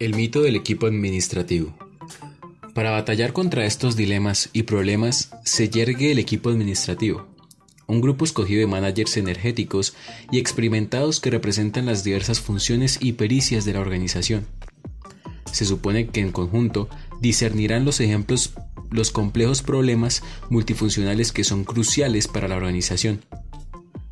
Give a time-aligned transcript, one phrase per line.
[0.00, 1.74] El mito del equipo administrativo.
[2.72, 7.26] Para batallar contra estos dilemas y problemas se yergue el equipo administrativo,
[7.88, 9.96] un grupo escogido de managers energéticos
[10.30, 14.46] y experimentados que representan las diversas funciones y pericias de la organización.
[15.50, 16.88] Se supone que en conjunto
[17.20, 18.52] discernirán los ejemplos,
[18.92, 23.24] los complejos problemas multifuncionales que son cruciales para la organización.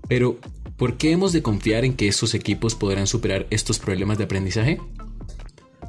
[0.08, 0.40] Pero,
[0.76, 4.80] ¿por qué hemos de confiar en que estos equipos podrán superar estos problemas de aprendizaje?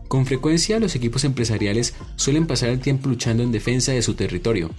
[0.07, 4.71] Con frecuencia los equipos empresariales suelen pasar el tiempo luchando en defensa de su territorio,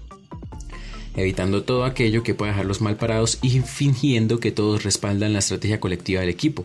[1.16, 5.80] evitando todo aquello que pueda dejarlos mal parados y fingiendo que todos respaldan la estrategia
[5.80, 6.64] colectiva del equipo,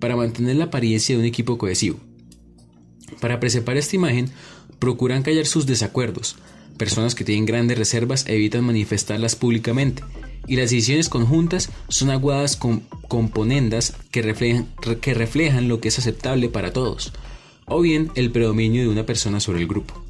[0.00, 2.00] para mantener la apariencia de un equipo cohesivo.
[3.20, 4.30] Para preservar esta imagen,
[4.80, 6.36] procuran callar sus desacuerdos.
[6.76, 10.02] Personas que tienen grandes reservas evitan manifestarlas públicamente,
[10.48, 14.66] y las decisiones conjuntas son aguadas con componendas reflejan,
[15.00, 17.12] que reflejan lo que es aceptable para todos,
[17.66, 20.02] o bien el predominio de una persona sobre el grupo.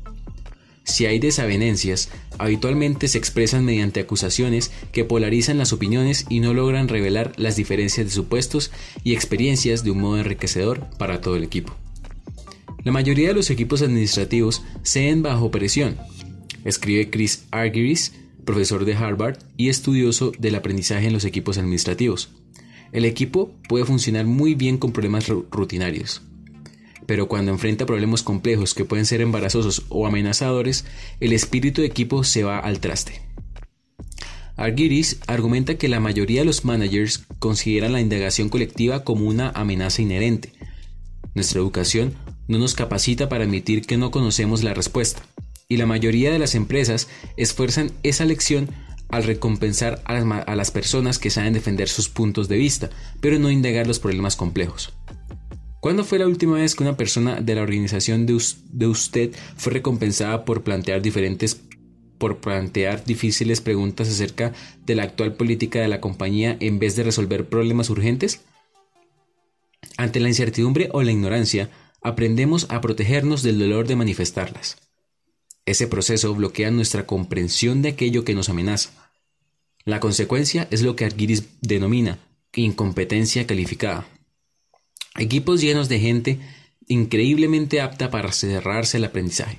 [0.85, 6.89] Si hay desavenencias, habitualmente se expresan mediante acusaciones que polarizan las opiniones y no logran
[6.89, 8.73] revelar las diferencias de supuestos
[9.05, 11.75] y experiencias de un modo enriquecedor para todo el equipo.
[12.83, 15.99] La mayoría de los equipos administrativos ceden bajo presión,
[16.65, 18.13] escribe Chris Argyris,
[18.45, 22.31] profesor de Harvard y estudioso del aprendizaje en los equipos administrativos.
[22.91, 26.23] El equipo puede funcionar muy bien con problemas rutinarios
[27.07, 30.85] pero cuando enfrenta problemas complejos que pueden ser embarazosos o amenazadores,
[31.21, 33.21] el espíritu de equipo se va al traste.
[34.57, 40.03] Argyris argumenta que la mayoría de los managers consideran la indagación colectiva como una amenaza
[40.03, 40.53] inherente.
[41.35, 42.15] Nuestra educación
[42.49, 45.23] no nos capacita para admitir que no conocemos la respuesta,
[45.69, 48.69] y la mayoría de las empresas esfuerzan esa lección
[49.09, 53.39] al recompensar a las, a las personas que saben defender sus puntos de vista, pero
[53.39, 54.93] no indagar los problemas complejos.
[55.83, 60.45] ¿Cuándo fue la última vez que una persona de la organización de, usted fue recompensada
[60.45, 61.61] por plantear diferentes
[62.19, 64.53] por plantear difíciles preguntas acerca
[64.87, 68.43] de la actual política de la compañía en vez de resolver problemas urgentes?
[69.97, 71.69] Ante la incertidumbre o la ignorancia,
[72.01, 74.77] aprendemos a protegernos del dolor de manifestarlas.
[75.67, 79.11] Ese proceso bloquea nuestra comprensión de aquello que nos amenaza.
[79.85, 82.21] La consecuencia es lo que Argyris denomina
[82.55, 84.07] incompetencia calificada.
[85.19, 86.41] Equipos llenos de gente
[86.89, 89.59] increíblemente apta para cerrarse el aprendizaje.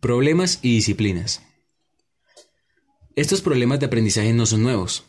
[0.00, 1.42] Problemas y disciplinas.
[3.16, 5.04] Estos problemas de aprendizaje no son nuevos.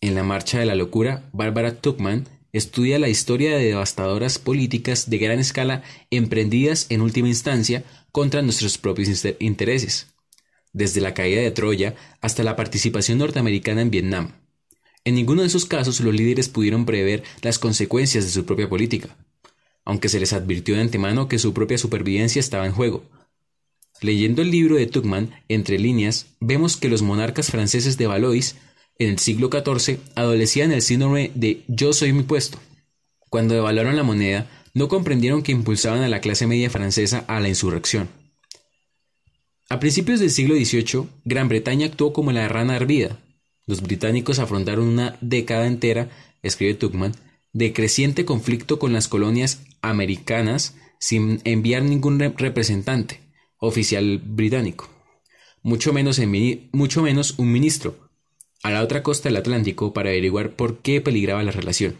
[0.00, 5.18] En La Marcha de la Locura, Barbara Tuckman estudia la historia de devastadoras políticas de
[5.18, 10.14] gran escala emprendidas en última instancia contra nuestros propios intereses,
[10.72, 14.45] desde la caída de Troya hasta la participación norteamericana en Vietnam.
[15.06, 19.16] En ninguno de esos casos los líderes pudieron prever las consecuencias de su propia política,
[19.84, 23.04] aunque se les advirtió de antemano que su propia supervivencia estaba en juego.
[24.02, 28.56] Leyendo el libro de Tuckman, entre líneas, vemos que los monarcas franceses de Valois,
[28.98, 32.58] en el siglo XIV, adolecían el síndrome de yo soy mi puesto.
[33.30, 37.48] Cuando devaluaron la moneda, no comprendieron que impulsaban a la clase media francesa a la
[37.48, 38.08] insurrección.
[39.68, 43.20] A principios del siglo XVIII, Gran Bretaña actuó como la rana hervida,
[43.66, 46.08] los británicos afrontaron una década entera,
[46.42, 47.14] escribe Tuckman,
[47.52, 53.20] de creciente conflicto con las colonias americanas sin enviar ningún representante
[53.58, 54.88] oficial británico,
[55.62, 56.18] mucho menos,
[57.38, 58.08] un ministro,
[58.62, 61.96] a la otra costa del Atlántico para averiguar por qué peligraba la relación.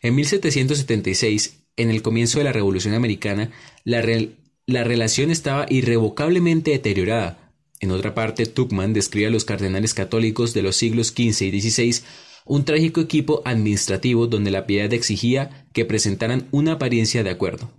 [0.00, 3.50] En 1776, en el comienzo de la Revolución Americana,
[3.84, 7.49] la relación estaba irrevocablemente deteriorada
[7.80, 12.02] en otra parte, Tuckman describe a los cardenales católicos de los siglos XV y XVI
[12.44, 17.70] un trágico equipo administrativo donde la piedad exigía que presentaran una apariencia de acuerdo.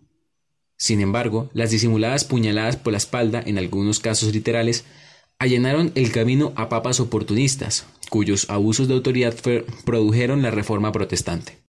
[0.77, 4.85] Sin embargo, las disimuladas puñaladas por la espalda, en algunos casos literales,
[5.37, 9.35] allanaron el camino a papas oportunistas, cuyos abusos de autoridad
[9.85, 11.59] produjeron la reforma protestante.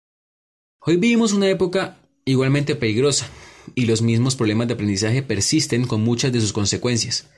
[0.81, 3.28] Hoy vivimos una época igualmente peligrosa,
[3.75, 7.28] y los mismos problemas de aprendizaje persisten con muchas de sus consecuencias.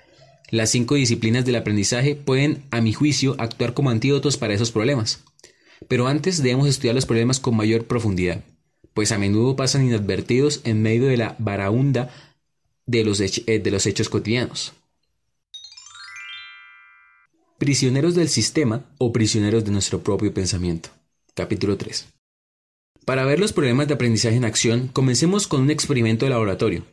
[0.51, 5.25] Las cinco disciplinas del aprendizaje pueden, a mi juicio, actuar como antídotos para esos problemas.
[5.89, 8.45] Pero antes debemos estudiar los problemas con mayor profundidad,
[8.93, 12.11] pues a menudo pasan inadvertidos en medio de la baraunda
[12.87, 14.73] de los, eh, de los hechos cotidianos.
[17.59, 20.91] Prisioneros del sistema o prisioneros de nuestro propio pensamiento.
[21.35, 22.07] Capítulo 3.
[23.05, 26.85] Para ver los problemas de aprendizaje en acción, comencemos con un experimento de laboratorio,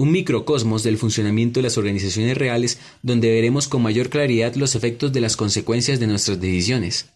[0.00, 5.12] un microcosmos del funcionamiento de las organizaciones reales donde veremos con mayor claridad los efectos
[5.12, 7.10] de las consecuencias de nuestras decisiones.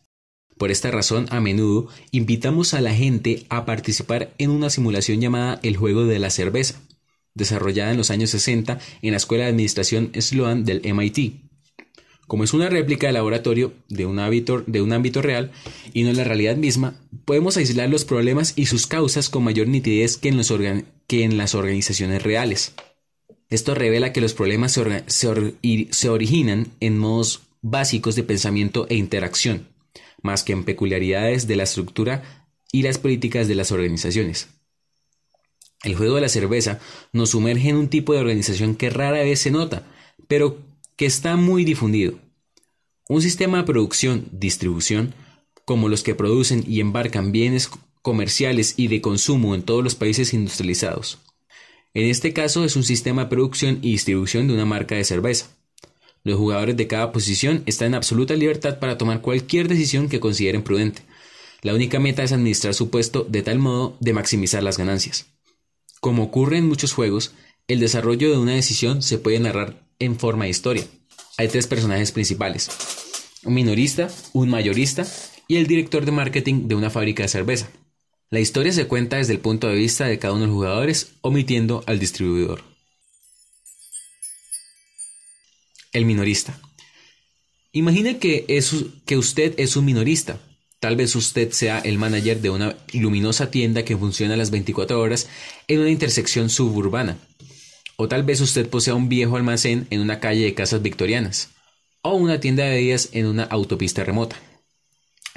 [0.58, 5.60] Por esta razón, a menudo invitamos a la gente a participar en una simulación llamada
[5.62, 6.78] el juego de la cerveza,
[7.32, 11.43] desarrollada en los años 60 en la Escuela de Administración Sloan del MIT.
[12.26, 15.52] Como es una réplica de laboratorio de un, ámbito, de un ámbito real
[15.92, 20.16] y no la realidad misma, podemos aislar los problemas y sus causas con mayor nitidez
[20.16, 22.74] que en, que en las organizaciones reales.
[23.50, 25.04] Esto revela que los problemas se,
[25.90, 29.68] se originan en modos básicos de pensamiento e interacción,
[30.22, 34.48] más que en peculiaridades de la estructura y las políticas de las organizaciones.
[35.84, 36.80] El juego de la cerveza
[37.12, 39.86] nos sumerge en un tipo de organización que rara vez se nota,
[40.28, 40.58] pero
[40.96, 42.18] que está muy difundido.
[43.08, 45.14] Un sistema de producción-distribución,
[45.64, 47.70] como los que producen y embarcan bienes
[48.02, 51.18] comerciales y de consumo en todos los países industrializados.
[51.94, 55.46] En este caso es un sistema de producción y distribución de una marca de cerveza.
[56.22, 60.62] Los jugadores de cada posición están en absoluta libertad para tomar cualquier decisión que consideren
[60.62, 61.02] prudente.
[61.62, 65.26] La única meta es administrar su puesto de tal modo de maximizar las ganancias.
[66.00, 67.32] Como ocurre en muchos juegos,
[67.66, 70.84] el desarrollo de una decisión se puede narrar en forma de historia.
[71.38, 72.70] Hay tres personajes principales,
[73.44, 75.06] un minorista, un mayorista
[75.48, 77.68] y el director de marketing de una fábrica de cerveza.
[78.30, 81.12] La historia se cuenta desde el punto de vista de cada uno de los jugadores,
[81.20, 82.62] omitiendo al distribuidor.
[85.92, 86.60] El minorista.
[87.72, 88.44] Imagine que,
[89.06, 90.40] que usted es un minorista,
[90.84, 95.00] Tal vez usted sea el manager de una luminosa tienda que funciona a las 24
[95.00, 95.28] horas
[95.66, 97.16] en una intersección suburbana.
[97.96, 101.50] O tal vez usted posea un viejo almacén en una calle de casas victorianas.
[102.02, 104.36] O una tienda de días en una autopista remota.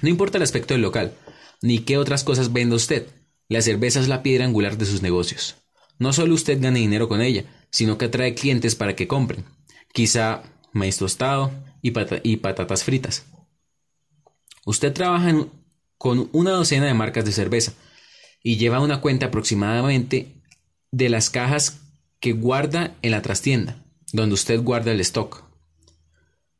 [0.01, 1.13] No importa el aspecto del local,
[1.61, 3.07] ni qué otras cosas venda usted.
[3.47, 5.55] La cerveza es la piedra angular de sus negocios.
[5.99, 9.45] No solo usted gane dinero con ella, sino que atrae clientes para que compren.
[9.93, 10.43] Quizá
[10.73, 11.51] maíz tostado
[11.81, 11.93] y,
[12.23, 13.25] y patatas fritas.
[14.65, 15.47] Usted trabaja
[15.97, 17.73] con una docena de marcas de cerveza
[18.43, 20.43] y lleva una cuenta aproximadamente
[20.91, 21.86] de las cajas
[22.19, 23.83] que guarda en la trastienda,
[24.13, 25.43] donde usted guarda el stock.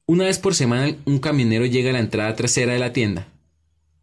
[0.06, 3.28] Una vez por semana un camionero llega a la entrada trasera de la tienda.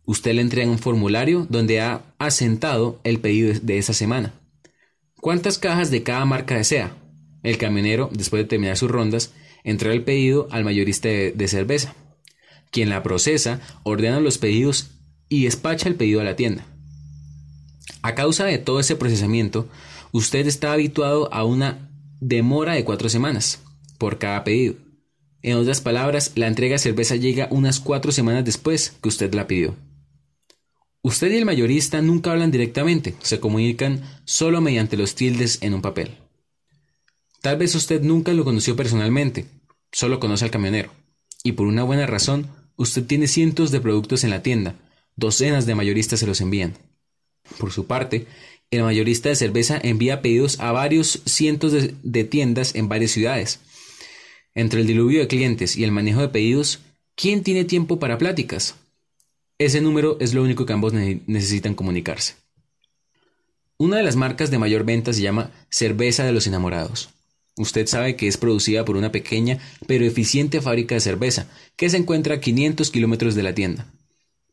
[0.05, 4.35] Usted le entrega un formulario donde ha asentado el pedido de esa semana.
[5.21, 6.95] ¿Cuántas cajas de cada marca desea?
[7.43, 11.95] El camionero, después de terminar sus rondas, entrega el pedido al mayorista de cerveza
[12.75, 14.91] quien la procesa, ordena los pedidos
[15.29, 16.67] y despacha el pedido a la tienda.
[18.03, 19.69] A causa de todo ese procesamiento,
[20.15, 21.91] usted está habituado a una
[22.21, 23.61] demora de cuatro semanas
[23.99, 24.77] por cada pedido.
[25.43, 29.47] En otras palabras, la entrega de cerveza llega unas cuatro semanas después que usted la
[29.47, 29.77] pidió.
[31.03, 35.83] Usted y el mayorista nunca hablan directamente, se comunican solo mediante los tildes en un
[35.83, 36.17] papel.
[37.43, 39.45] Tal vez usted nunca lo conoció personalmente,
[39.93, 40.91] solo conoce al camionero,
[41.43, 44.75] y por una buena razón Usted tiene cientos de productos en la tienda,
[45.15, 46.75] docenas de mayoristas se los envían.
[47.59, 48.27] Por su parte,
[48.71, 53.61] el mayorista de cerveza envía pedidos a varios cientos de, tiendas en varias ciudades.
[54.55, 56.81] Entre el diluvio de clientes y el manejo de pedidos,
[57.15, 58.77] ¿quién tiene tiempo para pláticas?
[59.59, 62.35] Ese número es lo único que ambos necesitan comunicarse.
[63.77, 67.11] Una de las marcas de mayor venta se llama Cerveza de los Enamorados.
[67.57, 71.97] Usted sabe que es producida por una pequeña pero eficiente fábrica de cerveza que se
[71.97, 73.87] encuentra a 500 kilómetros de la tienda.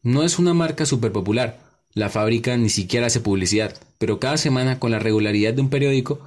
[0.04, 4.80] No es una marca súper popular, la fábrica ni siquiera hace publicidad, pero cada semana
[4.80, 6.22] con la regularidad de un periódico,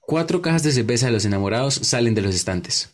[0.00, 2.90] cuatro cajas de cerveza de los enamorados salen de los estantes.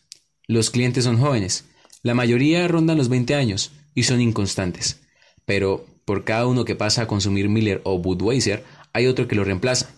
[0.46, 1.64] Los clientes son jóvenes,
[2.02, 5.00] la mayoría rondan los 20 años y son inconstantes,
[5.44, 9.44] pero por cada uno que pasa a consumir Miller o Budweiser hay otro que lo
[9.44, 9.90] reemplaza.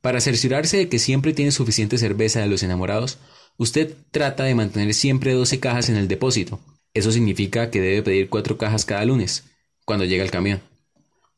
[0.00, 3.18] Para cerciorarse de que siempre tiene suficiente cerveza de los enamorados,
[3.58, 6.60] usted trata de mantener siempre 12 cajas en el depósito.
[6.94, 9.44] Eso significa que debe pedir 4 cajas cada lunes,
[9.84, 10.62] cuando llega el camión.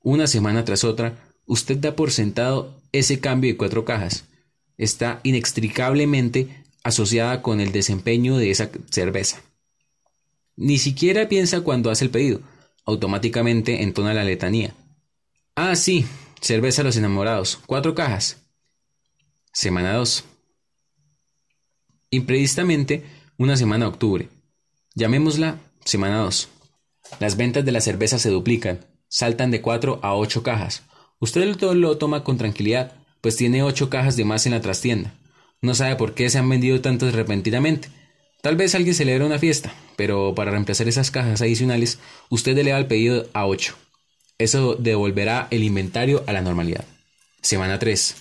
[0.02, 1.14] Una semana tras otra,
[1.46, 4.24] usted da por sentado ese cambio de 4 cajas.
[4.76, 9.42] Está inextricablemente asociada con el desempeño de esa cerveza.
[10.56, 12.40] Ni siquiera piensa cuando hace el pedido,
[12.84, 14.74] automáticamente entona la letanía.
[15.54, 16.04] Ah, sí,
[16.40, 18.38] cerveza a los enamorados, cuatro cajas.
[19.52, 20.24] Semana 2.
[22.10, 23.04] Imprevistamente,
[23.38, 24.28] una semana de octubre.
[24.94, 26.48] Llamémosla semana 2.
[27.20, 30.84] Las ventas de la cerveza se duplican, saltan de 4 a 8 cajas.
[31.18, 35.12] Usted lo toma con tranquilidad, pues tiene 8 cajas de más en la trastienda.
[35.60, 37.88] No sabe por qué se han vendido tantas repentinamente.
[38.40, 41.98] Tal vez alguien celebra una fiesta, pero para reemplazar esas cajas adicionales,
[42.30, 43.74] usted eleva el pedido a 8.
[44.38, 46.86] Eso devolverá el inventario a la normalidad.
[47.42, 48.16] Semana 3.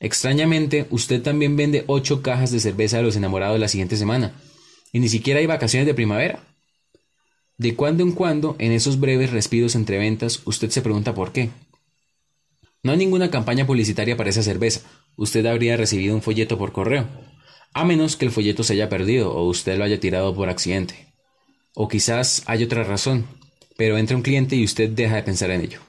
[0.00, 4.34] Extrañamente, usted también vende ocho cajas de cerveza a los enamorados la siguiente semana.
[4.92, 6.42] Y ni siquiera hay vacaciones de primavera.
[7.56, 11.50] De cuando en cuando, en esos breves respiros entre ventas, usted se pregunta por qué.
[12.82, 14.82] No hay ninguna campaña publicitaria para esa cerveza.
[15.16, 17.06] Usted habría recibido un folleto por correo.
[17.72, 21.14] A menos que el folleto se haya perdido o usted lo haya tirado por accidente.
[21.74, 23.26] O quizás hay otra razón,
[23.76, 25.80] pero entra un cliente y usted deja de pensar en ello.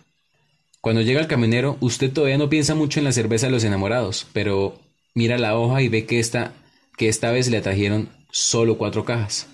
[0.81, 4.27] Cuando llega el camionero, usted todavía no piensa mucho en la cerveza de los enamorados,
[4.33, 4.79] pero
[5.15, 6.53] mira la hoja y ve que esta,
[6.95, 9.47] que esta vez le trajeron solo cuatro cajas,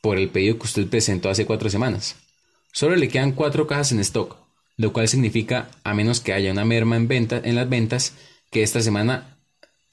[0.00, 2.16] por el pedido que usted presentó hace cuatro semanas.
[2.72, 4.36] Solo le quedan cuatro cajas en stock,
[4.76, 8.14] lo cual significa, a menos que haya una merma en, en las ventas,
[8.50, 9.38] que esta semana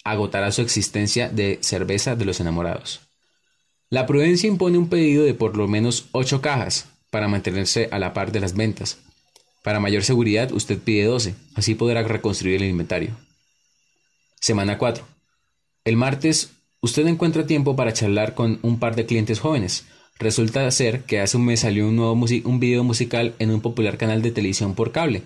[0.04, 3.02] agotará su existencia de cerveza de los enamorados.
[3.90, 8.14] La prudencia impone un pedido de por lo menos ocho cajas para mantenerse a la
[8.14, 8.98] par de las ventas,
[9.68, 13.18] para mayor seguridad, usted pide 12, así podrá reconstruir el inventario.
[14.40, 15.06] Semana 4.
[15.84, 19.84] El martes, usted encuentra tiempo para charlar con un par de clientes jóvenes.
[20.20, 23.98] Resulta ser que hace un mes salió un nuevo un video musical en un popular
[23.98, 25.22] canal de televisión por cable.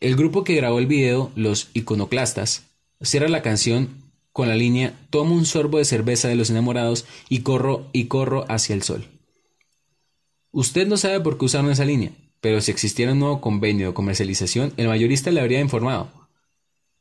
[0.00, 2.64] El grupo que grabó el video, los iconoclastas,
[3.00, 3.88] cierra la canción
[4.32, 8.44] con la línea Tomo un sorbo de cerveza de los enamorados y corro y corro
[8.48, 9.06] hacia el sol.
[10.52, 13.94] Usted no sabe por qué usaron esa línea, pero si existiera un nuevo convenio de
[13.94, 16.10] comercialización, el mayorista le habría informado.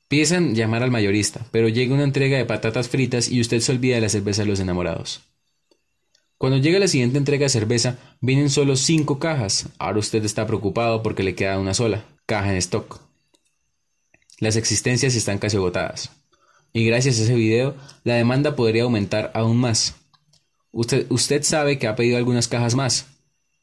[0.07, 3.95] Piensan llamar al mayorista, pero llega una entrega de patatas fritas y usted se olvida
[3.95, 5.21] de la cerveza de los enamorados.
[6.39, 9.67] Cuando llega la siguiente entrega de cerveza, vienen solo cinco cajas.
[9.77, 13.01] Ahora usted está preocupado porque le queda una sola caja en stock.
[14.39, 16.11] Las existencias están casi agotadas.
[16.71, 19.95] Y gracias a ese video, la demanda podría aumentar aún más.
[20.71, 23.07] Usted, usted sabe que ha pedido algunas cajas más,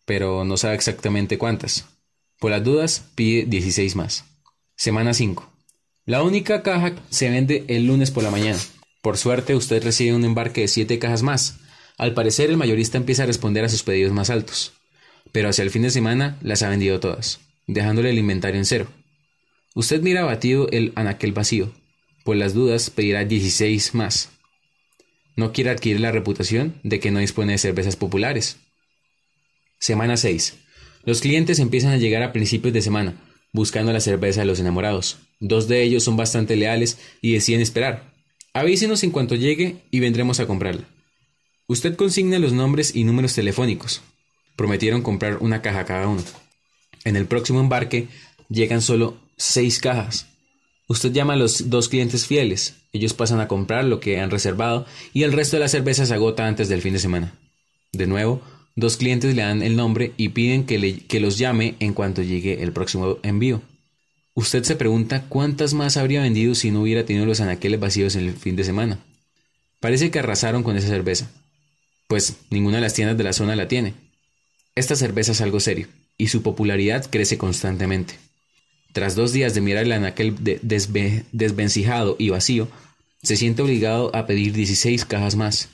[0.05, 1.87] pero no sabe exactamente cuántas.
[2.39, 4.27] Por las dudas, pide 16 más.
[4.77, 5.51] Semana 5.
[6.05, 8.59] La única caja se vende el lunes por la mañana.
[9.01, 11.59] Por suerte, usted recibe un embarque de 7 cajas más.
[11.99, 14.73] Al parecer, el mayorista empieza a responder a sus pedidos más altos.
[15.33, 18.89] Pero hacia el fin de semana las ha vendido todas, dejándole el inventario en cero.
[19.75, 21.73] Usted mira abatido el anaquel vacío.
[22.25, 24.31] Por las dudas, pedirá 16 más.
[25.37, 28.57] No quiere adquirir la reputación de que no dispone de cervezas populares.
[29.79, 30.55] Semana 6.
[31.05, 33.21] Los clientes empiezan a llegar a principios de semana,
[33.53, 35.19] buscando la cerveza de los enamorados.
[35.41, 38.15] Dos de ellos son bastante leales y deciden esperar.
[38.55, 40.89] Avísenos en cuanto llegue y vendremos a comprarla.
[41.69, 44.03] Usted consigna los nombres y números telefónicos.
[44.57, 46.23] Prometieron comprar una caja cada uno.
[47.05, 48.09] En el próximo embarque
[48.49, 50.27] llegan solo seis cajas.
[50.89, 52.77] Usted llama a los dos clientes fieles.
[52.93, 56.15] Ellos pasan a comprar lo que han reservado y el resto de la cerveza se
[56.15, 57.35] agota antes del fin de semana.
[57.93, 58.43] De nuevo,
[58.79, 62.63] Dos clientes le dan el nombre y piden que, que los llame en cuanto llegue
[62.63, 63.63] el próximo envío.
[64.35, 68.27] Usted se pregunta cuántas más habría vendido si no hubiera tenido los anaqueles vacíos en
[68.27, 68.99] el fin de semana.
[69.81, 71.31] Parece que arrasaron con esa cerveza,
[72.07, 73.95] pues ninguna de las tiendas de la zona la tiene.
[74.75, 78.15] Esta cerveza es algo serio, y su popularidad crece constantemente.
[78.93, 80.35] Tras dos días de mirar el anaquel
[81.33, 82.69] desvencijado y vacío,
[83.23, 85.69] se siente obligado a pedir 16 cajas más.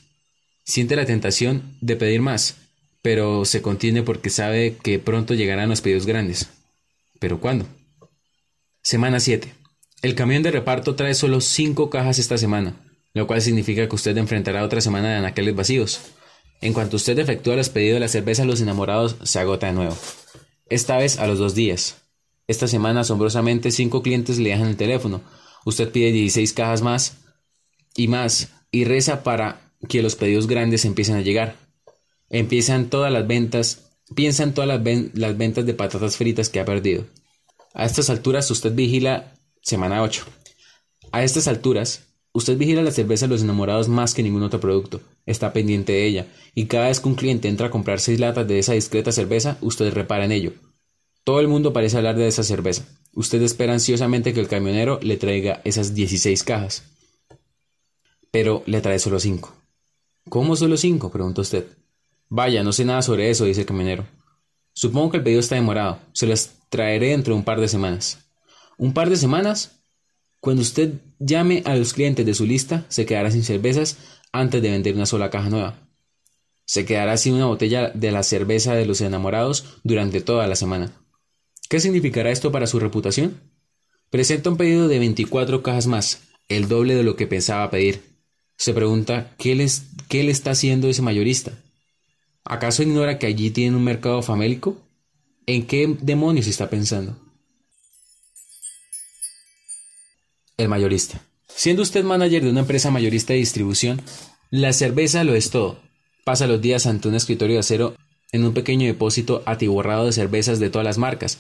[0.65, 2.57] Siente la tentación de pedir más,
[3.03, 6.49] pero se contiene porque sabe que pronto llegarán los pedidos grandes.
[7.19, 7.67] ¿Pero cuándo?
[8.83, 9.53] Semana 7.
[10.03, 12.75] El camión de reparto trae solo 5 cajas esta semana,
[13.15, 16.01] lo cual significa que usted enfrentará otra semana de anaqueles vacíos.
[16.63, 19.97] En cuanto usted efectúa los pedidos de la cerveza, los enamorados se agota de nuevo.
[20.67, 21.97] Esta vez a los dos días.
[22.47, 25.23] Esta semana, asombrosamente, cinco clientes le dejan el teléfono.
[25.65, 27.19] Usted pide 16 cajas más
[27.97, 31.57] y más y reza para que los pedidos grandes empiecen a llegar.
[32.31, 34.81] Empiezan todas las ventas, piensan todas las,
[35.15, 37.07] las ventas de patatas fritas que ha perdido.
[37.75, 40.25] A estas alturas usted vigila semana 8.
[41.11, 45.01] A estas alturas, usted vigila la cerveza de los enamorados más que ningún otro producto.
[45.27, 48.47] Está pendiente de ella, y cada vez que un cliente entra a comprar seis latas
[48.49, 50.53] de esa discreta cerveza, usted repara en ello.
[51.25, 52.85] Todo el mundo parece hablar de esa cerveza.
[53.15, 56.85] Usted espera ansiosamente que el camionero le traiga esas 16 cajas.
[58.31, 59.55] Pero le trae solo 5.
[60.29, 61.11] ¿Cómo solo 5?
[61.11, 61.67] pregunta usted.
[62.29, 64.07] Vaya, no sé nada sobre eso, dice el camionero.
[64.73, 65.99] Supongo que el pedido está demorado.
[66.13, 68.19] Se las traeré dentro de un par de semanas.
[68.79, 69.83] ¿Un par de semanas?
[70.41, 73.99] Cuando usted llame a los clientes de su lista, se quedará sin cervezas
[74.33, 75.79] antes de vender una sola caja nueva.
[76.65, 80.93] Se quedará sin una botella de la cerveza de los enamorados durante toda la semana.
[81.69, 83.41] ¿Qué significará esto para su reputación?
[84.11, 88.03] Presenta un pedido de 24 cajas más, el doble de lo que pensaba pedir.
[88.57, 91.53] Se pregunta qué, les, qué le está haciendo ese mayorista.
[92.45, 94.77] ¿Acaso ignora que allí tiene un mercado famélico?
[95.47, 97.17] ¿En qué demonios está pensando?
[100.57, 101.23] El mayorista.
[101.49, 104.01] Siendo usted manager de una empresa mayorista de distribución,
[104.51, 105.79] la cerveza lo es todo.
[106.25, 107.97] Pasa los días ante un escritorio de acero
[108.33, 111.39] en un pequeño depósito atiborrado de cervezas de todas las marcas,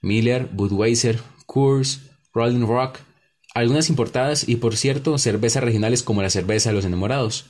[0.00, 2.00] Miller, Budweiser, Coors,
[2.32, 2.98] Rolling Rock,
[3.54, 7.46] algunas importadas y por cierto cervezas regionales como la cerveza de los enamorados.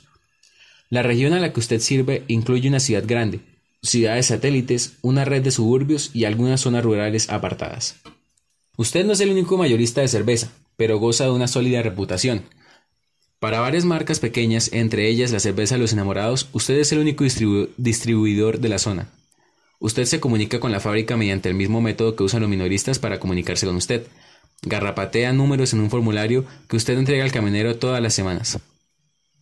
[0.89, 3.41] La región a la que usted sirve incluye una ciudad grande,
[3.81, 7.97] ciudades satélites, una red de suburbios y algunas zonas rurales apartadas.
[8.77, 12.43] Usted no es el único mayorista de cerveza, pero goza de una sólida reputación.
[13.39, 17.23] Para varias marcas pequeñas, entre ellas la cerveza de los enamorados, usted es el único
[17.77, 19.09] distribuidor de la zona.
[19.79, 23.19] Usted se comunica con la fábrica mediante el mismo método que usan los minoristas para
[23.19, 24.07] comunicarse con usted.
[24.63, 28.57] Garrapatea números en un formulario que usted entrega al camionero todas las semanas.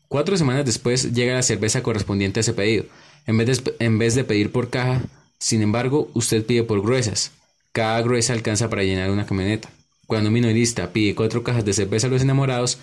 [0.10, 2.86] Cuatro semanas después llega la cerveza correspondiente a ese pedido.
[3.26, 5.02] En vez, de, en vez de pedir por caja,
[5.40, 7.32] sin embargo, usted pide por gruesas.
[7.72, 9.70] Cada gruesa alcanza para llenar una camioneta.
[10.08, 12.78] Cuando un minorista pide cuatro cajas de cerveza a los enamorados,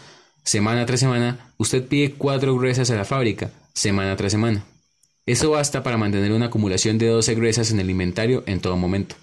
[0.45, 4.65] semana tras semana, usted pide cuatro gruesas a la fábrica, semana tras semana.
[5.25, 9.15] Eso basta para mantener una acumulación de 12 gruesas en el inventario en todo momento.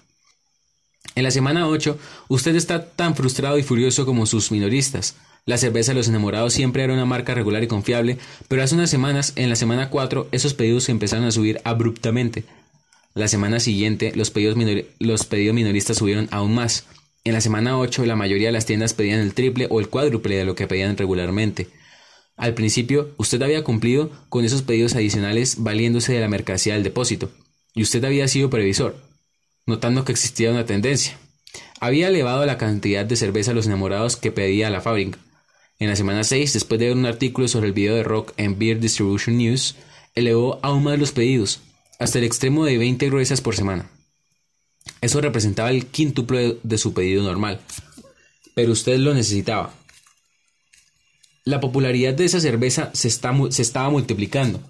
[1.14, 5.16] En la semana 8, usted está tan frustrado y furioso como sus minoristas.
[5.44, 8.90] La cerveza de los enamorados siempre era una marca regular y confiable, pero hace unas
[8.90, 12.44] semanas, en la semana 4, esos pedidos empezaron a subir abruptamente.
[13.14, 14.56] La semana siguiente, los pedidos,
[14.98, 16.86] los pedidos minoristas subieron aún más.
[17.24, 20.36] En la semana 8, la mayoría de las tiendas pedían el triple o el cuádruple
[20.36, 21.68] de lo que pedían regularmente.
[22.36, 27.30] Al principio, usted había cumplido con esos pedidos adicionales valiéndose de la mercancía del depósito,
[27.74, 28.96] y usted había sido previsor,
[29.66, 31.18] notando que existía una tendencia.
[31.80, 35.18] Había elevado la cantidad de cerveza a los enamorados que pedía la fábrica,
[35.80, 38.58] en la semana 6, después de ver un artículo sobre el video de rock en
[38.58, 39.76] Beer Distribution News,
[40.14, 41.60] elevó aún más los pedidos,
[41.98, 43.90] hasta el extremo de 20 gruesas por semana.
[45.00, 47.60] Eso representaba el quíntuple de su pedido normal,
[48.54, 49.74] pero usted lo necesitaba.
[51.44, 54.60] La popularidad de esa cerveza se, estaba multiplicando,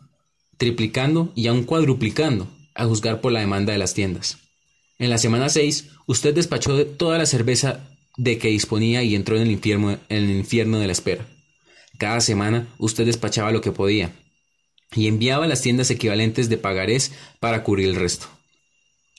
[0.56, 4.38] triplicando y aún cuadruplicando, a juzgar por la demanda de las tiendas.
[4.98, 7.80] En la semana 6, usted despachó toda la cerveza
[8.16, 11.26] de que disponía y entró en el infierno, en el infierno de la espera.
[11.98, 14.12] Cada semana usted despachaba lo que podía
[14.94, 18.28] y enviaba a las tiendas equivalentes de pagarés para cubrir el resto.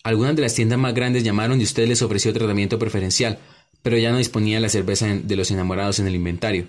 [0.04, 3.38] Algunas de las tiendas más grandes llamaron y usted les ofreció tratamiento preferencial,
[3.84, 6.68] pero ya no disponía la cerveza de los enamorados en el inventario.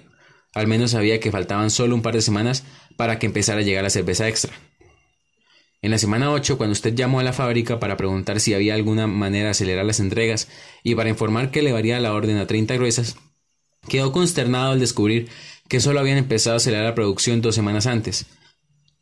[0.55, 2.65] Al menos sabía que faltaban solo un par de semanas
[2.97, 4.53] para que empezara a llegar la cerveza extra.
[5.81, 9.09] En la semana 8, cuando usted llamó a la fábrica para preguntar si había alguna
[9.09, 10.49] manera de acelerar las entregas
[10.85, 13.17] y para informar que elevaría la orden a 30 gruesas,
[13.89, 15.29] quedó consternado al descubrir
[15.69, 18.27] que solo habían empezado a acelerar la producción dos semanas antes.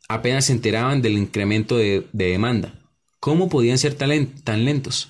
[0.07, 2.80] Apenas se enteraban del incremento de, demanda.
[3.21, 5.07] ¿Cómo podían ser tan lentos?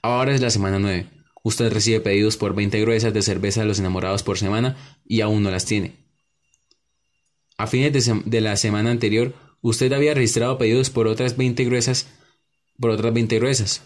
[0.00, 1.08] Ahora es la semana 9.
[1.42, 5.42] Usted recibe pedidos por 20 gruesas de cerveza de los enamorados por semana y aún
[5.42, 5.96] no las tiene.
[7.58, 7.92] A fines
[8.24, 12.06] de la semana anterior, Usted había registrado pedidos por otras 20 gruesas,
[12.78, 13.82] por otras 20 gruesas.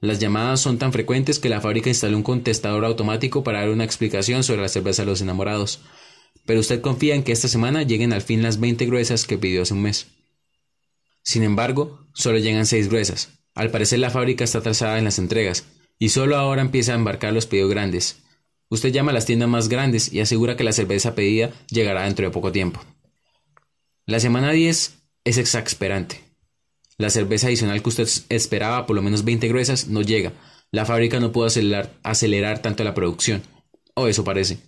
[0.00, 3.84] Las llamadas son tan frecuentes que la fábrica instaló un contestador automático para dar una
[3.84, 5.80] explicación sobre la cerveza de los enamorados.
[6.44, 9.62] Pero usted confía en que esta semana lleguen al fin las 20 gruesas que pidió
[9.62, 10.08] hace un mes.
[11.22, 13.30] Sin embargo, solo llegan 6 gruesas.
[13.54, 15.64] Al parecer la fábrica está atrasada en las entregas,
[15.98, 18.22] y solo ahora empieza a embarcar los pedidos grandes.
[18.68, 22.24] Usted llama a las tiendas más grandes y asegura que la cerveza pedida llegará dentro
[22.24, 22.80] de poco tiempo.
[24.06, 26.20] La semana 10 es exasperante.
[26.98, 30.32] La cerveza adicional que usted esperaba, por lo menos 20 gruesas, no llega.
[30.70, 31.46] La fábrica no pudo
[32.02, 33.42] acelerar, tanto la producción.
[33.94, 34.58] O eso parece.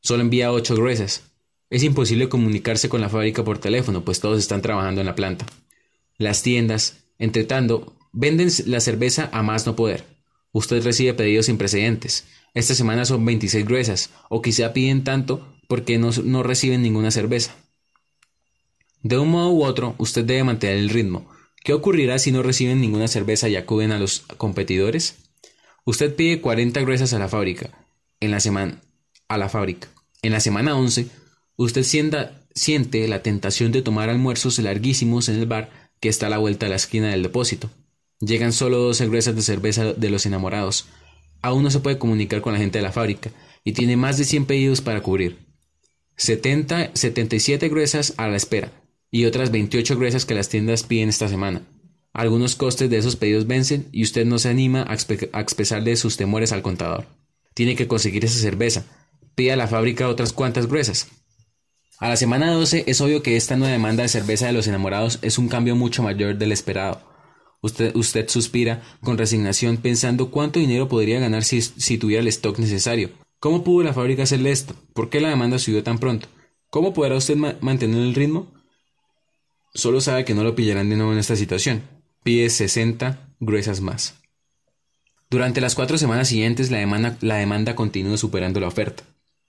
[0.00, 1.22] Solo envía 8 gruesas.
[1.68, 5.44] Es imposible comunicarse con la fábrica por teléfono, pues todos están trabajando en la planta.
[6.18, 10.04] Las tiendas, entre tanto, venden la cerveza a más no poder.
[10.52, 12.26] Usted recibe pedidos sin precedentes.
[12.54, 17.56] Esta semana son 26 gruesas, o quizá piden tanto porque no, no reciben ninguna cerveza.
[19.02, 21.28] De un modo u otro, usted debe mantener el ritmo.
[21.64, 25.16] ¿Qué ocurrirá si no reciben ninguna cerveza y acuden a los competidores?
[25.84, 27.70] Usted pide 40 gruesas a la fábrica.
[28.20, 28.80] En la semana
[29.28, 29.88] a la fábrica.
[30.22, 31.08] En la semana 11,
[31.56, 36.36] usted siente la tentación de tomar almuerzos larguísimos en el bar que está a la
[36.36, 37.70] vuelta de la esquina del depósito.
[38.20, 40.84] Llegan solo 12 gruesas de cerveza de los enamorados.
[41.40, 43.30] Aún no se puede comunicar con la gente de la fábrica
[43.64, 45.38] y tiene más de 100 pedidos para cubrir.
[46.18, 48.70] 70, 77 gruesas a la espera
[49.10, 51.62] y otras 28 gruesas que las tiendas piden esta semana.
[52.12, 56.52] Algunos costes de esos pedidos vencen y usted no se anima a, expresarle sus temores
[56.52, 57.06] al contador.
[57.54, 58.84] Tiene que conseguir esa cerveza.
[59.34, 61.08] Pide a la fábrica otras cuantas gruesas.
[61.98, 65.18] A la semana 12 es obvio que esta nueva demanda de cerveza de los enamorados
[65.22, 67.00] es un cambio mucho mayor del esperado.
[67.60, 73.10] Usted, suspira con resignación pensando cuánto dinero podría ganar si, tuviera el stock necesario.
[73.38, 74.74] ¿Cómo pudo la fábrica hacerle esto?
[74.92, 76.28] ¿Por qué la demanda subió tan pronto?
[76.68, 78.52] ¿Cómo podrá usted mantener el ritmo?
[79.72, 81.82] Solo sabe que no lo pillarán de nuevo en esta situación.
[82.22, 84.16] pide 60 gruesas más.
[85.30, 89.04] Durante las cuatro semanas siguientes la demanda, la demanda continúa superando la oferta.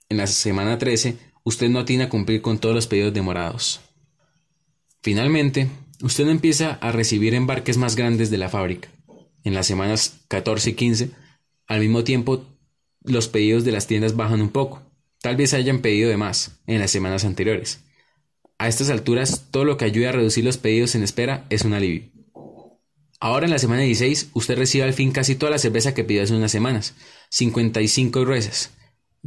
[0.08, 3.80] En la semana 13, usted no tiene a cumplir con todos los pedidos demorados.
[5.00, 5.68] Finalmente,
[6.02, 8.88] usted empieza a recibir embarques más grandes de la fábrica.
[9.44, 11.10] En las semanas 14 y 15,
[11.68, 12.44] al mismo tiempo,
[13.04, 14.82] los pedidos de las tiendas bajan un poco.
[15.22, 17.78] Tal vez hayan pedido de más en las semanas anteriores.
[18.58, 21.74] A estas alturas, todo lo que ayude a reducir los pedidos en espera es un
[21.74, 22.10] alivio.
[23.20, 26.24] Ahora en la semana 16, usted recibe al fin casi toda la cerveza que pidió
[26.24, 26.96] hace unas semanas,
[27.30, 28.75] 55 gruesas.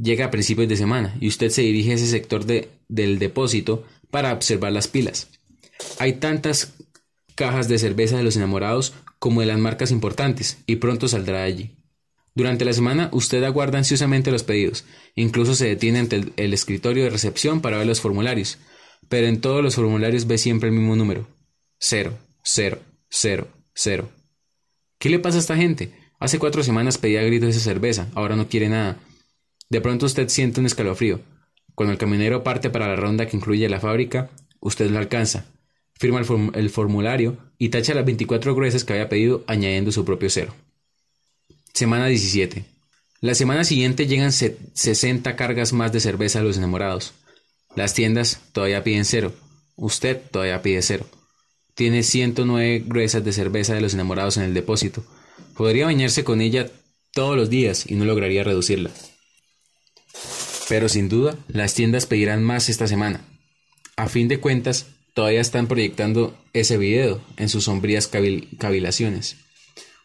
[0.01, 4.33] Llega a principios de semana y usted se dirige a ese sector del depósito para
[4.33, 5.27] observar las pilas.
[5.99, 6.73] Hay tantas
[7.35, 11.75] cajas de cerveza de los enamorados como de las marcas importantes y pronto saldrá allí.
[12.33, 14.85] Durante la semana usted aguarda ansiosamente los pedidos,
[15.15, 18.57] incluso se detiene ante el, escritorio de recepción para ver los formularios,
[19.09, 21.27] pero en todos los formularios ve siempre el mismo número.
[21.77, 24.09] Cero, cero, cero, cero.
[24.97, 25.91] ¿Qué le pasa a esta gente?
[26.19, 28.97] Hace cuatro semanas pedía gritos esa cerveza, ahora no quiere nada.
[29.69, 31.21] De pronto usted siente un escalofrío.
[31.75, 34.29] Cuando el camionero parte para la ronda que incluye la fábrica,
[34.60, 35.45] usted lo alcanza,
[35.93, 40.29] firma el, el formulario y tacha las 24 gruesas que había pedido añadiendo su propio
[40.29, 40.53] cero.
[41.73, 42.65] Semana 17.
[43.21, 47.13] La semana siguiente llegan 60 cargas más de cerveza a los enamorados.
[47.75, 49.34] Las tiendas todavía piden cero.
[49.75, 51.05] Usted todavía pide cero.
[51.75, 55.03] Tiene 109 gruesas de cerveza de los enamorados en el depósito.
[55.55, 56.69] Podría bañarse con ella
[57.13, 58.91] todos los días y no lograría reducirla.
[60.69, 63.21] Pero sin duda, las tiendas pedirán más esta semana.
[63.97, 69.38] A fin de cuentas, todavía están proyectando ese video en sus sombrías cavilaciones.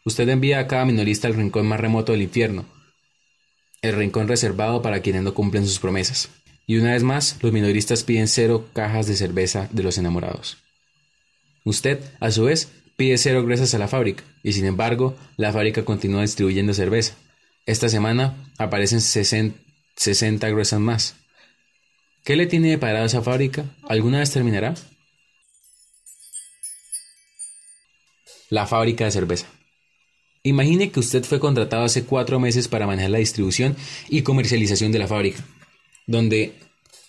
[0.06, 2.64] Usted envía a cada minorista al rincón más remoto del infierno,
[3.82, 6.30] el rincón reservado para quienes no cumplen sus promesas.
[6.66, 10.56] Y una vez más, los minoristas piden cero cajas de cerveza de los enamorados.
[11.64, 15.84] Usted, a su vez, pide cero gruesas a la fábrica, y sin embargo, la fábrica
[15.84, 17.16] continúa distribuyendo cerveza.
[17.66, 19.63] Esta semana aparecen 60
[20.50, 21.16] gruesas más.
[22.24, 23.64] ¿Qué le tiene preparado esa fábrica?
[23.88, 24.74] ¿Alguna vez terminará?
[28.50, 29.46] La fábrica de cerveza.
[30.42, 33.76] Imagine que usted fue contratado hace cuatro meses para manejar la distribución
[34.08, 35.42] y comercialización de la fábrica,
[36.06, 36.54] donde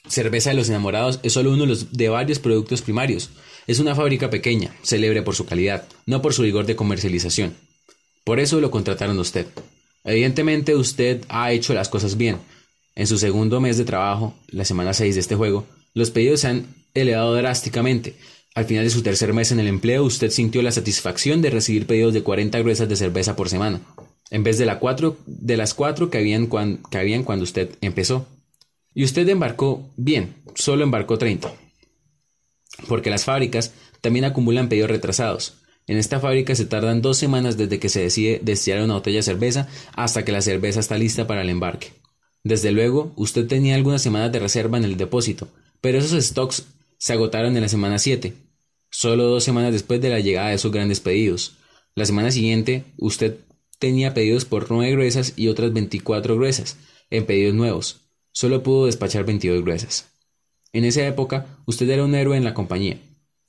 [0.08, 3.32] Cerveza de los Enamorados es solo uno de, varios productos primarios.
[3.66, 7.56] Es una fábrica pequeña, célebre por su calidad, no por su rigor de comercialización.
[8.24, 9.48] Por eso lo contrataron a usted.
[10.04, 12.38] Evidentemente usted ha hecho las cosas bien.
[12.96, 16.48] En su segundo mes de trabajo, la semana 6 de este juego, los pedidos se
[16.48, 18.16] han elevado drásticamente,
[18.56, 21.86] al final de su tercer mes en el empleo, usted sintió la satisfacción de recibir
[21.86, 23.82] pedidos de 40 gruesas de cerveza por semana,
[24.32, 26.48] en vez de, de las cuatro que habían,
[26.90, 28.26] que habían cuando usted empezó.
[28.94, 31.54] Y usted embarcó bien, solo embarcó 30.
[32.88, 35.56] Porque las fábricas también acumulan pedidos retrasados.
[35.86, 39.24] En esta fábrica se tardan dos semanas desde que se decide destilar una botella de
[39.24, 41.92] cerveza hasta que la cerveza está lista para el embarque.
[42.46, 45.48] Desde luego, usted tenía algunas semanas de reserva en el depósito,
[45.82, 46.68] pero esos stocks
[47.00, 48.36] se agotaron en la semana 7,
[48.92, 51.54] solo dos semanas después de la llegada de sus grandes pedidos.
[51.96, 53.38] La semana siguiente, usted
[53.80, 56.78] tenía pedidos por 9 gruesas y otras 24 gruesas,
[57.10, 58.02] en pedidos nuevos.
[58.32, 60.12] Solo pudo despachar 22 gruesas.
[60.72, 63.00] En esa época, usted era un héroe en la compañía.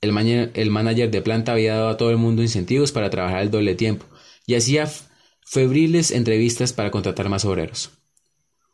[0.01, 0.09] El,
[0.55, 3.75] el manager de planta había dado a todo el mundo incentivos para trabajar el doble
[3.75, 4.07] tiempo
[4.47, 4.89] y hacía
[5.45, 7.91] febriles entrevistas para contratar más obreros.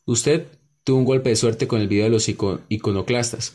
[0.06, 0.48] Usted
[0.84, 3.54] tuvo un golpe de suerte con el video de los iconoclastas.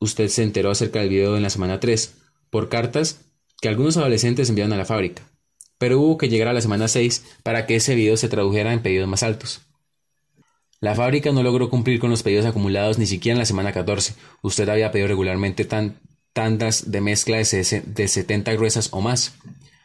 [0.00, 2.14] Usted se enteró acerca del video en la semana 3,
[2.50, 3.20] por cartas
[3.60, 5.22] que algunos adolescentes enviaron a la fábrica,
[5.78, 8.82] pero hubo que llegar a la semana 6 para que ese video se tradujera en
[8.82, 9.60] pedidos más altos.
[10.80, 14.14] La fábrica no logró cumplir con los pedidos acumulados ni siquiera en la semana 14.
[14.42, 15.68] Usted había pedido regularmente
[16.32, 19.34] tandas de mezcla de, de 70 gruesas o más.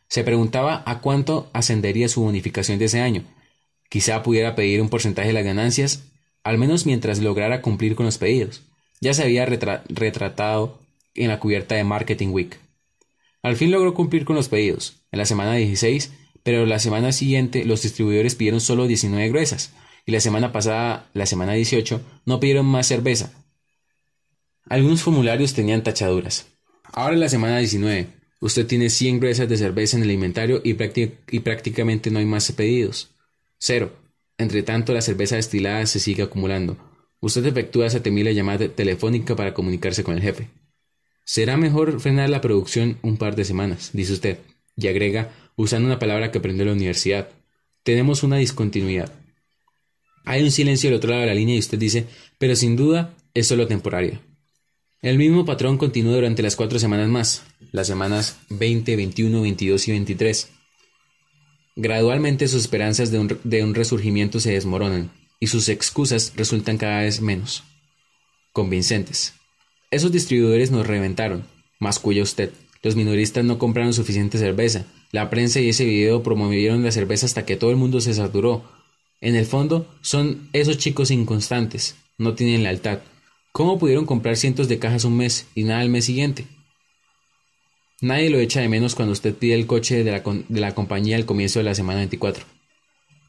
[0.08, 3.24] Se preguntaba a cuánto ascendería su bonificación de ese año.
[3.96, 6.04] Quizá pudiera pedir un porcentaje de las ganancias,
[6.44, 8.64] al menos mientras lograra cumplir con los pedidos.
[9.00, 10.82] Ya se había retratado
[11.14, 12.60] en la cubierta de Marketing Week.
[13.42, 16.12] Al fin logró cumplir con los pedidos, en la semana 16,
[16.44, 19.72] pero la semana siguiente los distribuidores pidieron solo 19 gruesas,
[20.06, 23.32] y la semana pasada, la semana 18, no pidieron más cerveza.
[24.66, 26.48] Algunos formularios tenían tachaduras.
[26.92, 28.08] Ahora en la semana 19,
[28.42, 30.76] usted tiene 100 gruesas de cerveza en el inventario y,
[31.32, 33.15] y prácticamente no hay más pedidos.
[33.68, 33.92] Cero.
[34.38, 36.78] Entre tanto, la cerveza destilada se sigue acumulando.
[37.20, 40.50] Usted efectúa esa temible llamada telefónica para comunicarse con el jefe.
[41.24, 44.38] Será mejor frenar la producción un par de semanas, dice usted,
[44.78, 47.28] y agrega, usando una palabra que aprendió en la universidad.
[47.82, 49.12] Tenemos una discontinuidad.
[50.26, 52.06] Hay un silencio al otro lado de la línea y usted dice,
[52.38, 54.22] pero sin duda es solo temporaria.
[55.02, 59.92] El mismo patrón continúa durante las cuatro semanas más, las semanas 20, 21, 22 y
[59.92, 60.55] 23.
[61.78, 63.20] Gradualmente sus esperanzas de
[63.64, 65.12] un, resurgimiento se desmoronan
[65.42, 67.64] y sus excusas resultan cada vez menos
[68.54, 69.34] convincentes.
[69.92, 71.46] Esos distribuidores nos reventaron,
[71.80, 72.52] masculla usted.
[72.82, 74.86] Los minoristas no compraron suficiente cerveza.
[75.12, 78.64] La prensa y ese video promovieron la cerveza hasta que todo el mundo se saturó.
[79.20, 83.00] En el fondo, son esos chicos inconstantes, no tienen lealtad.
[83.52, 86.46] ¿Cómo pudieron comprar cientos de cajas un mes y nada al mes siguiente?
[88.06, 91.16] Nadie lo echa de menos cuando usted pide el coche de la, de la compañía
[91.16, 92.46] al comienzo de la semana 24.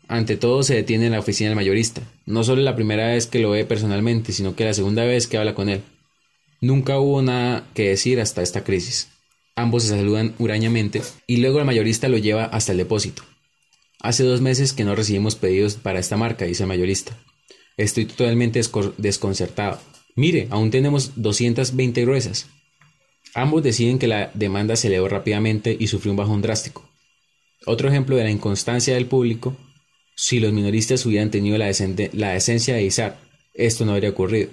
[0.07, 2.03] Ante todo se detiene en la oficina del mayorista.
[2.27, 5.39] No solo la primera vez que lo ve personalmente, sino que la segunda vez que
[5.39, 5.81] habla con él.
[6.61, 9.09] Nunca hubo nada que decir hasta esta crisis.
[9.55, 13.23] Ambos se saludan hurañamente y luego el mayorista lo lleva hasta el depósito.
[14.01, 17.17] Hace dos meses que no recibimos pedidos para esta marca, dice el mayorista.
[17.79, 18.61] Estoy totalmente
[18.99, 19.81] desconcertado.
[20.17, 22.51] Mire, aún tenemos 220 gruesas.
[23.37, 26.89] Ambos deciden que la demanda se elevó rápidamente y sufrió un bajón drástico.
[27.67, 29.55] Otro ejemplo de la inconstancia del público
[30.17, 31.71] si los minoristas hubieran tenido la,
[32.15, 33.19] la esencia de Izar,
[33.53, 34.49] esto no habría ocurrido.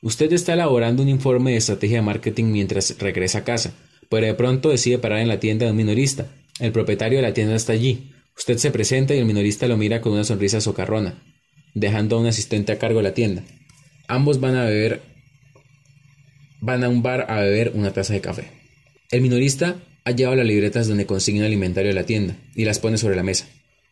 [0.00, 3.74] Usted está elaborando un informe de estrategia de marketing mientras regresa a casa,
[4.08, 6.28] pero de pronto decide parar en la tienda de un minorista.
[6.60, 8.12] El propietario de la tienda está allí.
[8.36, 11.20] Usted se presenta y el minorista lo mira con una sonrisa socarrona,
[11.74, 13.42] dejando a un asistente a cargo de la tienda.
[14.06, 15.02] Ambos van a beber
[16.60, 18.50] van a un bar a beber una taza de café.
[19.10, 22.78] El minorista ha llevado las libretas donde consigna el alimentario de la tienda y las
[22.78, 23.46] pone sobre la mesa.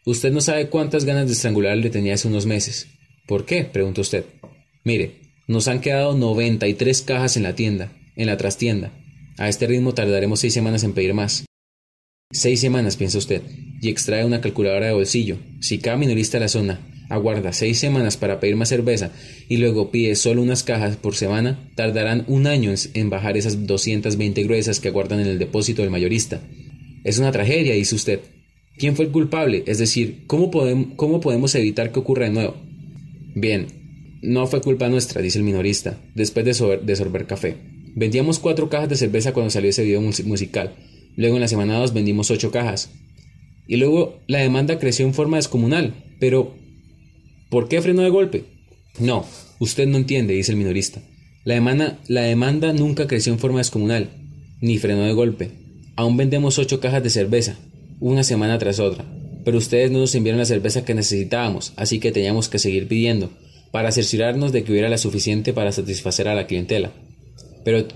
[0.04, 2.88] Usted no sabe cuántas ganas de estrangular le tenía hace unos meses.
[3.26, 3.64] ¿Por qué?
[3.64, 4.24] pregunta usted.
[4.84, 5.16] Mire,
[5.48, 8.92] nos han quedado 93 cajas en la tienda, en la trastienda.
[9.38, 11.44] A este ritmo tardaremos seis semanas en pedir más.
[12.30, 13.42] Seis semanas, piensa usted,
[13.80, 15.38] y extrae una calculadora de bolsillo.
[15.60, 19.12] Si cada minorista de la zona aguarda seis semanas para pedir más cerveza
[19.48, 24.42] y luego pide solo unas cajas por semana, tardarán un año en bajar esas 220
[24.44, 26.40] gruesas que aguardan en el depósito del mayorista.
[27.04, 28.20] Es una tragedia, dice usted.
[28.76, 29.64] ¿Quién fue el culpable?
[29.66, 32.56] Es decir, ¿cómo podemos, ¿cómo podemos evitar que ocurra de nuevo?
[33.34, 33.66] Bien,
[34.22, 37.56] no fue culpa nuestra, dice el minorista, después de, sorber café.
[37.94, 40.74] Vendíamos cuatro cajas de cerveza cuando salió ese video musical.
[41.16, 42.90] Luego en la semana 2 vendimos ocho cajas.
[43.66, 45.94] Y luego la demanda creció en forma descomunal.
[46.20, 46.54] Pero,
[47.48, 48.44] ¿por qué frenó de golpe?
[48.98, 49.26] No,
[49.58, 51.00] usted no entiende, dice el minorista.
[51.44, 54.10] La demanda, la demanda nunca creció en forma descomunal,
[54.60, 55.50] ni frenó de golpe.
[55.94, 57.56] Aún vendemos ocho cajas de cerveza,
[58.00, 59.04] una semana tras otra.
[59.44, 63.30] Pero ustedes no nos enviaron la cerveza que necesitábamos, así que teníamos que seguir pidiendo,
[63.70, 66.92] para cerciorarnos de que hubiera la suficiente para satisfacer a la clientela.
[67.64, 67.86] Pero,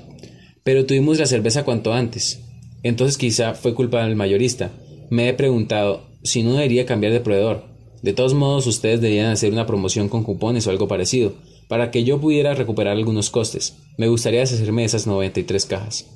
[0.63, 2.41] pero tuvimos la cerveza cuanto antes.
[2.83, 4.71] Entonces quizá fue culpa del mayorista.
[5.11, 7.70] Me he preguntado si no debería cambiar de proveedor.
[8.03, 11.35] De todos modos, ustedes deberían hacer una promoción con cupones o algo parecido,
[11.69, 13.77] para que yo pudiera recuperar algunos costes.
[13.99, 16.07] Me gustaría deshacerme de esas 93 cajas.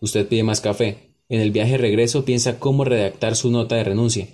[0.00, 1.12] Usted pide más café.
[1.28, 4.28] En el viaje regreso piensa cómo redactar su nota de renuncia.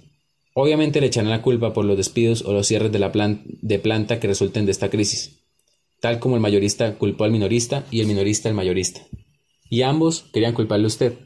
[0.54, 4.20] Obviamente le echarán la culpa por los despidos o los cierres de, la de planta
[4.20, 5.40] que resulten de esta crisis,
[6.00, 9.00] tal como el mayorista culpó al minorista y el minorista al mayorista.
[9.70, 11.18] Y ambos querían culparle a usted.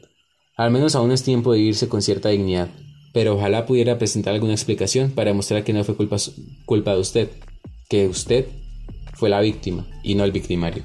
[0.55, 2.69] Al menos aún es tiempo de irse con cierta dignidad,
[3.17, 6.17] pero ojalá pudiera presentar alguna explicación para demostrar que no fue culpa,
[6.65, 7.29] culpa de usted,
[7.89, 8.45] que usted
[9.15, 10.83] fue la víctima y no el victimario.